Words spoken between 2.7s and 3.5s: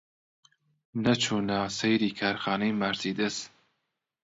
مارسیدس؟